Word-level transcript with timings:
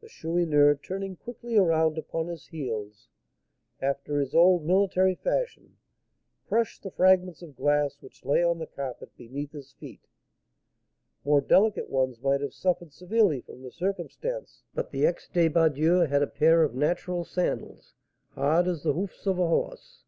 The 0.00 0.08
Chourineur, 0.08 0.76
turning 0.76 1.16
quickly 1.16 1.56
around 1.56 1.98
upon 1.98 2.28
his 2.28 2.46
heels, 2.46 3.08
after 3.80 4.20
his 4.20 4.32
old 4.32 4.64
military 4.64 5.16
fashion, 5.16 5.78
crushed 6.46 6.84
the 6.84 6.92
fragments 6.92 7.42
of 7.42 7.56
glass 7.56 8.00
which 8.00 8.24
lay 8.24 8.40
on 8.44 8.60
the 8.60 8.68
carpet 8.68 9.16
beneath 9.16 9.50
his 9.50 9.72
feet. 9.72 10.06
More 11.24 11.40
delicate 11.40 11.90
ones 11.90 12.22
might 12.22 12.40
have 12.40 12.54
suffered 12.54 12.92
severely 12.92 13.40
from 13.40 13.62
the 13.64 13.72
circumstance, 13.72 14.62
but 14.76 14.92
the 14.92 15.04
ex 15.04 15.28
débardeur 15.28 16.08
had 16.08 16.22
a 16.22 16.28
pair 16.28 16.62
of 16.62 16.76
natural 16.76 17.24
sandals, 17.24 17.94
hard 18.36 18.68
as 18.68 18.84
the 18.84 18.92
hoofs 18.92 19.26
of 19.26 19.40
a 19.40 19.48
horse. 19.48 20.04